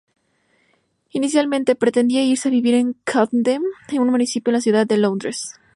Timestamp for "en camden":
2.73-3.61